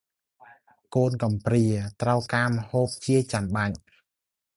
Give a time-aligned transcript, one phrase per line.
[0.95, 1.65] កូនកំព្រា
[2.01, 3.75] ត្រូវការម្ហូបជាចាំបាច់។